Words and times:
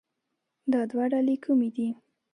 دا 0.71 0.81
دوه 0.91 1.05
ډلې 1.11 1.35
کومې 1.43 1.69
دي 1.75 1.89